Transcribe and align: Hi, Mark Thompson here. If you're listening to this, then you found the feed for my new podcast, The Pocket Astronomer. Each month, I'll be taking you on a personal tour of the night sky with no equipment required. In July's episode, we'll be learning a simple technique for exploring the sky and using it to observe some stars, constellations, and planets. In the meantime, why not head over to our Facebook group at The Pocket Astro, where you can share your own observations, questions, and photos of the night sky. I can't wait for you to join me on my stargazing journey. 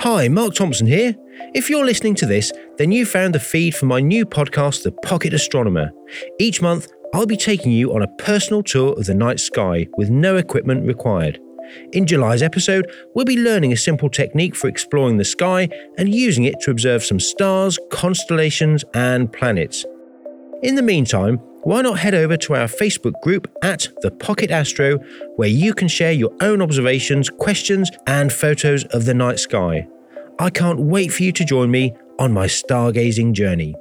Hi, 0.00 0.28
Mark 0.28 0.54
Thompson 0.54 0.86
here. 0.86 1.14
If 1.54 1.70
you're 1.70 1.84
listening 1.84 2.16
to 2.16 2.26
this, 2.26 2.50
then 2.76 2.90
you 2.90 3.06
found 3.06 3.34
the 3.34 3.40
feed 3.40 3.74
for 3.74 3.86
my 3.86 4.00
new 4.00 4.26
podcast, 4.26 4.82
The 4.82 4.90
Pocket 4.90 5.32
Astronomer. 5.32 5.92
Each 6.40 6.60
month, 6.60 6.88
I'll 7.14 7.26
be 7.26 7.36
taking 7.36 7.72
you 7.72 7.94
on 7.94 8.02
a 8.02 8.08
personal 8.16 8.62
tour 8.62 8.94
of 8.98 9.06
the 9.06 9.14
night 9.14 9.38
sky 9.38 9.86
with 9.96 10.10
no 10.10 10.36
equipment 10.36 10.86
required. 10.86 11.38
In 11.92 12.06
July's 12.06 12.42
episode, 12.42 12.90
we'll 13.14 13.24
be 13.24 13.36
learning 13.36 13.72
a 13.72 13.76
simple 13.76 14.10
technique 14.10 14.56
for 14.56 14.66
exploring 14.66 15.18
the 15.18 15.24
sky 15.24 15.68
and 15.98 16.12
using 16.12 16.44
it 16.44 16.58
to 16.62 16.70
observe 16.70 17.04
some 17.04 17.20
stars, 17.20 17.78
constellations, 17.90 18.84
and 18.94 19.32
planets. 19.32 19.84
In 20.62 20.74
the 20.74 20.82
meantime, 20.82 21.40
why 21.62 21.82
not 21.82 21.98
head 21.98 22.14
over 22.14 22.36
to 22.36 22.54
our 22.54 22.66
Facebook 22.66 23.20
group 23.22 23.50
at 23.62 23.88
The 24.00 24.10
Pocket 24.10 24.50
Astro, 24.50 24.98
where 25.36 25.48
you 25.48 25.74
can 25.74 25.88
share 25.88 26.12
your 26.12 26.34
own 26.40 26.60
observations, 26.60 27.30
questions, 27.30 27.90
and 28.06 28.32
photos 28.32 28.84
of 28.86 29.04
the 29.04 29.14
night 29.14 29.38
sky. 29.38 29.86
I 30.38 30.50
can't 30.50 30.80
wait 30.80 31.12
for 31.12 31.22
you 31.22 31.32
to 31.32 31.44
join 31.44 31.70
me 31.70 31.94
on 32.18 32.32
my 32.32 32.46
stargazing 32.46 33.32
journey. 33.32 33.74